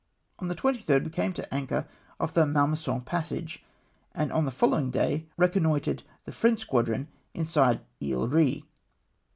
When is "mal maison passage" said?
2.47-3.63